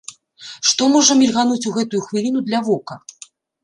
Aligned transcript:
Што 0.69 0.87
можа 0.95 1.19
мільгануць 1.21 1.61
у 1.69 1.77
гэтую 1.79 2.05
хвіліну 2.09 2.47
для 2.51 2.67
вока? 2.73 3.03